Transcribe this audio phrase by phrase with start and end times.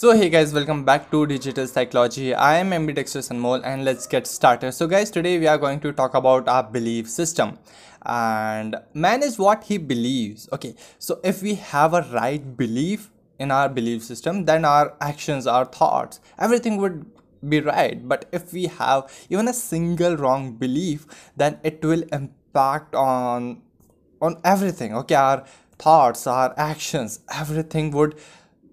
[0.00, 2.32] So hey guys, welcome back to Digital Psychology.
[2.32, 4.72] I am Ambidextrous Anmol and let's get started.
[4.72, 7.58] So guys, today we are going to talk about our belief system.
[8.06, 10.48] And man is what he believes.
[10.54, 15.46] Okay, so if we have a right belief in our belief system, then our actions,
[15.46, 17.04] our thoughts, everything would
[17.46, 18.08] be right.
[18.08, 21.04] But if we have even a single wrong belief,
[21.36, 23.60] then it will impact on
[24.22, 24.96] on everything.
[24.96, 25.44] Okay, our
[25.78, 28.14] thoughts, our actions, everything would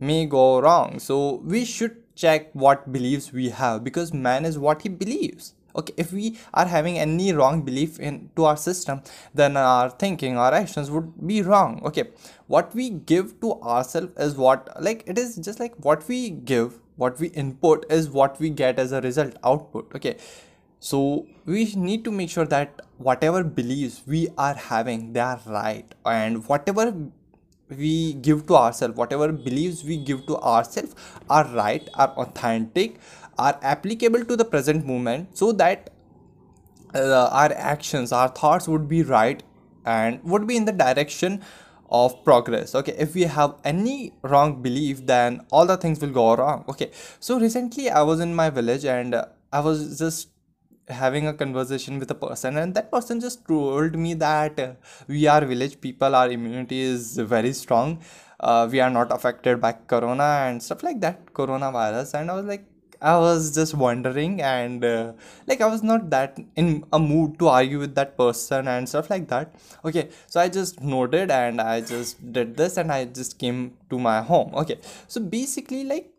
[0.00, 0.98] may go wrong.
[0.98, 5.54] So we should check what beliefs we have because man is what he believes.
[5.76, 9.02] Okay if we are having any wrong belief into our system
[9.34, 11.80] then our thinking our actions would be wrong.
[11.84, 12.08] Okay
[12.46, 16.80] what we give to ourselves is what like it is just like what we give
[16.96, 19.94] what we input is what we get as a result output.
[19.94, 20.16] Okay
[20.80, 25.94] so we need to make sure that whatever beliefs we are having they are right.
[26.04, 26.92] And whatever
[27.76, 28.96] we give to ourselves.
[28.96, 30.94] Whatever beliefs we give to ourselves
[31.28, 32.98] are right are authentic
[33.38, 35.90] are applicable to the present moment so that
[36.94, 39.42] uh, our actions our thoughts would be right
[39.84, 41.42] and would be in the direction
[41.90, 42.74] of progress.
[42.74, 46.64] Okay if we have any wrong belief then all the things will go wrong.
[46.68, 50.28] Okay so recently i was in my village and uh, i was just
[50.88, 54.72] having a conversation with a person and that person just told me that uh,
[55.06, 58.00] we are village people our immunity is very strong.
[58.40, 62.20] Uh, we are not affected by corona and stuff like that coronavirus.
[62.20, 62.64] And i was like
[63.00, 65.12] i was just wondering and uh,
[65.46, 69.10] like i was not that in a mood to argue with that person and stuff
[69.10, 69.54] like that.
[69.84, 73.98] Okay so i just noted and i just did this and i just came to
[73.98, 74.54] my home.
[74.54, 76.10] Okay so basically like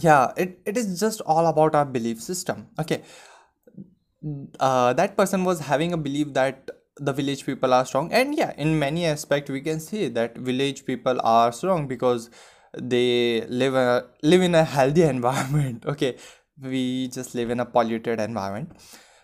[0.00, 2.68] yeah it, it is just all about our belief system.
[2.78, 3.02] Okay
[4.58, 8.12] uh, that person was having a belief that the village people are strong.
[8.12, 12.30] And yeah in many aspects we can say that village people are strong because
[12.78, 15.84] they live a, live in a healthy environment.
[15.86, 16.16] Okay
[16.62, 18.72] we just live in a polluted environment.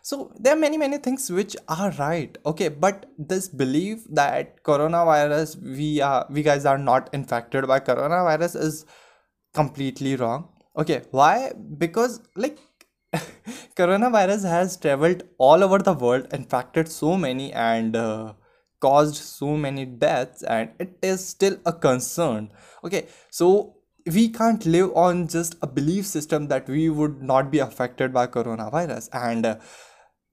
[0.01, 2.37] So there are many many things which are right.
[2.47, 8.57] Okay but this belief that coronavirus we are we guys are not infected by coronavirus
[8.63, 8.87] is
[9.53, 10.49] completely wrong.
[10.79, 11.53] Okay why?
[11.77, 12.59] Because like
[13.77, 18.33] coronavirus has traveled all over the world infected so many and uh,
[18.81, 22.51] caused so many deaths and it is still a concern.
[22.85, 27.59] Okay so we can't live on just a belief system that we would not be
[27.59, 29.09] affected by coronavirus.
[29.13, 29.57] And uh,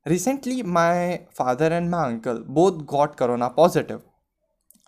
[0.05, 4.01] recently my father and my uncle both got corona positive.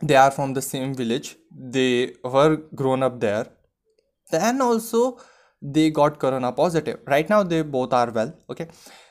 [0.01, 1.35] They are from the same village.
[1.51, 3.47] They were grown up there.
[4.29, 5.19] Then also
[5.61, 6.99] they got corona positive.
[7.05, 8.67] Right now they both are well okay?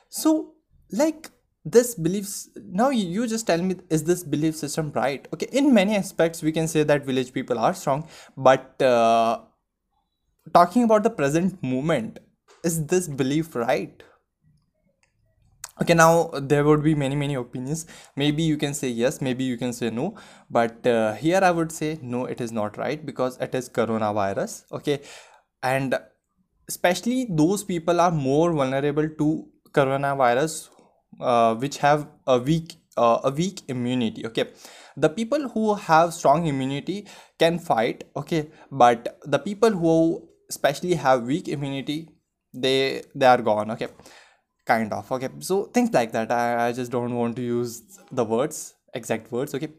[0.09, 0.55] So
[0.93, 1.31] like
[1.65, 5.27] this beliefs now you just tell me is this belief system right?
[5.33, 8.07] Okay in many aspects we can say that village people are strong
[8.37, 9.41] but uh,
[10.53, 12.19] talking about the present moment
[12.63, 14.03] is this belief right?
[15.81, 17.87] Okay now there would be many many opinions.
[18.15, 20.15] Maybe you can say yes maybe you can say no
[20.51, 24.71] but uh, here i would say no it is not right because it is coronavirus
[24.71, 25.01] okay?
[25.63, 25.99] And
[26.69, 30.69] especially those people are more vulnerable to coronavirus
[31.21, 34.51] uh, which have a weak uh, a weak immunity okay?
[34.97, 37.07] The people who have strong immunity
[37.39, 38.51] can fight okay?
[38.71, 42.09] But the people who especially have weak immunity
[42.53, 43.89] they they are gone okay?
[44.65, 45.29] Kind of okay?
[45.41, 46.31] So things like that.
[46.31, 49.71] I, I just don't want to use the words exact words okay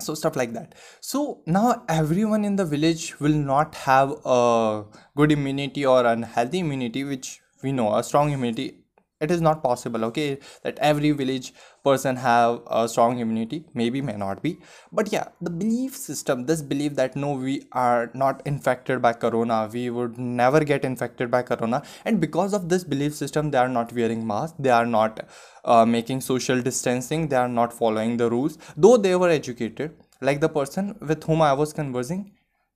[0.00, 0.74] so stuff like that.
[1.00, 4.84] So now everyone in the village will not have a
[5.16, 8.83] good immunity or unhealthy immunity which we know a strong immunity
[9.20, 11.52] it is not possible okay that every village
[11.84, 14.58] person have a strong immunity maybe may not be.
[14.92, 19.68] But yeah the belief system this belief that no we are not infected by corona
[19.72, 21.82] we would never get infected by corona.
[22.04, 25.26] And because of this belief system they are not wearing masks they are not
[25.64, 28.58] uh, making social distancing they are not following the rules.
[28.76, 32.20] Though they were educated like the person with whom i was conversing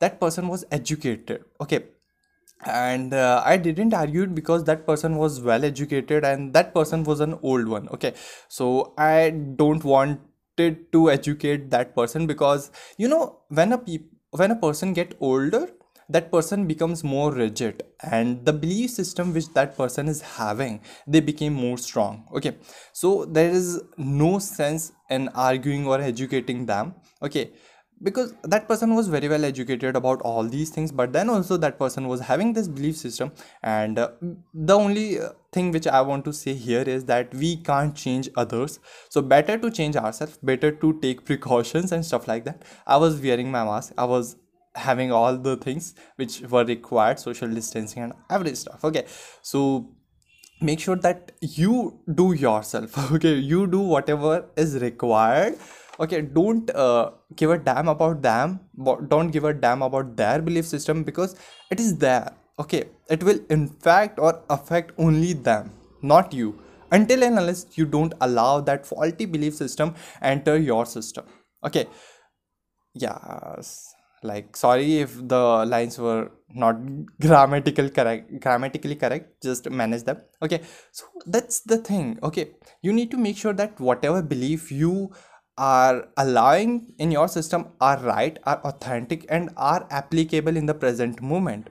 [0.00, 1.81] that person was educated okay
[2.66, 7.05] and uh, i didn't argue it because that person was well educated and that person
[7.05, 8.14] was an old one okay?
[8.49, 14.50] So i don't wanted to educate that person because you know when a peop- when
[14.50, 15.69] a person get older
[16.10, 21.20] that person becomes more rigid and the belief system which that person is having they
[21.20, 22.56] became more strong okay?
[22.93, 27.52] So there is no sense in arguing or educating them okay
[28.02, 31.78] because that person was very well educated about all these things but then also that
[31.78, 34.10] person was having this belief system and uh,
[34.54, 38.28] the only uh, thing which i want to say here is that we can't change
[38.36, 38.78] others.
[39.08, 42.64] So better to change ourselves better to take precautions and stuff like that.
[42.86, 43.92] I was wearing my mask.
[43.98, 44.36] I was
[44.74, 48.84] having all the things which were required social distancing and every stuff.
[48.84, 49.04] Okay.
[49.42, 49.90] So
[50.60, 52.96] make sure that you do yourself.
[53.12, 53.34] Okay.
[53.34, 55.58] You do whatever is required
[56.00, 58.60] okay don't uh, give a damn about them
[59.08, 61.34] don't give a damn about their belief system because
[61.70, 62.32] it is there.
[62.58, 65.72] Okay it will infect or affect only them
[66.02, 66.58] not you.
[66.90, 71.24] Until and unless you don't allow that faulty belief system enter your system.
[71.64, 71.86] Okay
[72.94, 76.76] yes like sorry if the lines were not
[77.20, 80.18] grammatical correct grammatically correct just manage them.
[80.42, 80.62] Okay
[80.92, 82.18] so that's the thing.
[82.22, 82.50] Okay
[82.82, 85.12] you need to make sure that whatever belief you
[85.58, 91.20] are allowing in your system are right are authentic and are applicable in the present
[91.20, 91.69] moment.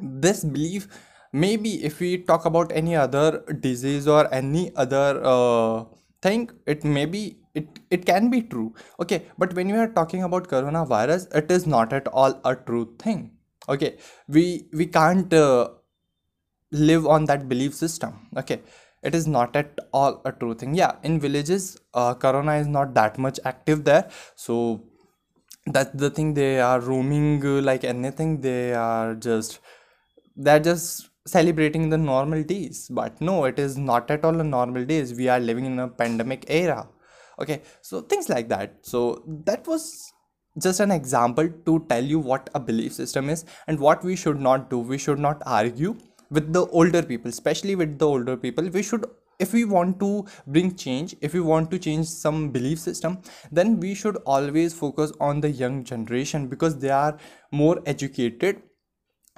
[0.00, 0.86] This belief
[1.32, 5.84] maybe if we talk about any other disease or any other uh,
[6.22, 8.72] thing it may be it it can be true.
[9.00, 12.94] Okay but when we are talking about coronavirus it is not at all a true
[12.98, 13.30] thing.
[13.68, 13.96] Okay
[14.28, 15.68] we we can't uh,
[16.70, 18.28] live on that belief system.
[18.36, 18.60] Okay
[19.02, 20.74] it is not at all a true thing.
[20.74, 24.08] Yeah in villages uh, corona is not that much active there.
[24.34, 24.82] So
[25.66, 29.60] that's the thing they are roaming uh, like anything they are just
[30.36, 32.88] they're just celebrating the normal days.
[32.90, 35.14] But no it is not at all a normal days.
[35.14, 36.88] We are living in a pandemic era.
[37.38, 38.76] Okay so things like that.
[38.82, 40.12] So that was
[40.58, 44.40] just an example to tell you what a belief system is and what we should
[44.40, 44.78] not do.
[44.78, 45.96] We should not argue
[46.38, 49.04] with the older people especially with the older people we should
[49.38, 50.10] if we want to
[50.46, 53.18] bring change if we want to change some belief system
[53.60, 57.16] then we should always focus on the young generation because they are
[57.62, 58.62] more educated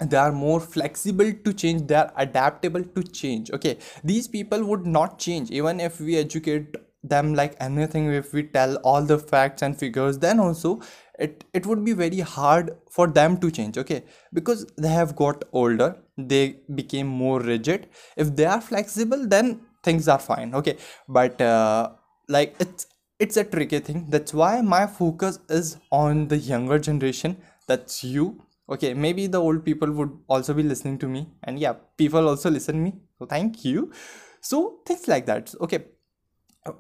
[0.00, 3.79] they are more flexible to change they are adaptable to change okay?
[4.02, 5.50] These people would not change.
[5.50, 10.19] Even if we educate them like anything if we tell all the facts and figures
[10.19, 10.81] then also
[11.19, 14.02] it it would be very hard for them to change okay?
[14.32, 17.88] Because they have got older they became more rigid.
[18.16, 20.76] If they are flexible then things are fine okay?
[21.08, 21.90] But uh,
[22.28, 22.87] like it's
[23.19, 24.06] it's a tricky thing.
[24.08, 27.37] That's why my focus is on the younger generation.
[27.69, 28.94] That's you okay?
[28.94, 31.28] Maybe the old people would also be listening to me.
[31.43, 32.94] And yeah people also listen me.
[33.19, 33.93] So thank you.
[34.40, 35.84] So things like that okay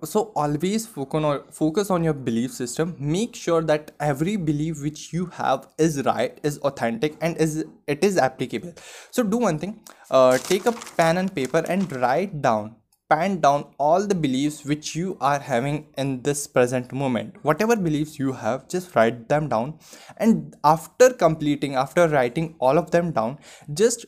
[0.02, 2.96] so always focus on your belief system.
[2.98, 8.02] Make sure that every belief which you have is right is authentic and is it
[8.02, 8.72] is applicable.
[9.10, 9.80] So do one thing.
[10.10, 12.76] Uh, take a pen and paper and write down
[13.10, 17.34] pen down all the beliefs which you are having in this present moment.
[17.42, 19.78] Whatever beliefs you have just write them down.
[20.16, 23.38] And after completing after writing all of them down
[23.74, 24.06] just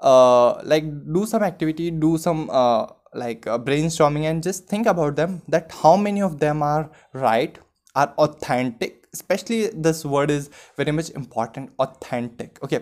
[0.00, 5.16] uh, like do some activity do some uh, like uh, brainstorming and just think about
[5.16, 7.58] them that how many of them are right
[7.94, 9.06] are authentic.
[9.12, 12.80] Especially this word is very much important authentic okay?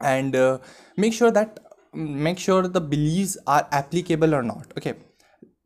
[0.00, 0.58] And uh,
[0.96, 1.60] make sure that
[1.92, 4.94] make sure the beliefs are applicable or not okay?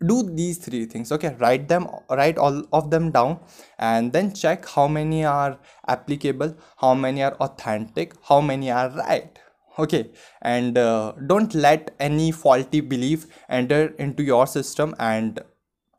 [0.04, 1.36] Do these three things okay?
[1.38, 3.38] Write them write all of them down
[3.78, 9.38] and then check how many are applicable how many are authentic how many are right
[9.78, 10.10] okay
[10.42, 15.40] and uh, don't let any faulty belief enter into your system and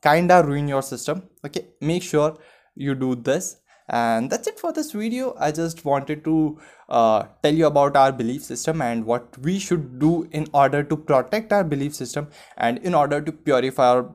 [0.02, 1.24] kinda ruin your system.
[1.46, 2.38] Okay make sure
[2.76, 3.58] you do this.
[3.90, 5.34] And that's it for this video.
[5.40, 6.60] I just wanted to
[6.90, 10.98] uh, tell you about our belief system and what we should do in order to
[10.98, 14.14] protect our belief system and in order to purify our,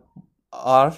[0.52, 0.94] our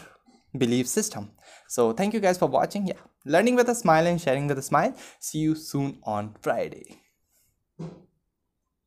[0.58, 1.30] belief system.
[1.68, 2.88] So thank you guys for watching.
[2.88, 4.94] Yeah learning with a smile and sharing with a smile.
[5.18, 7.03] See you soon on friday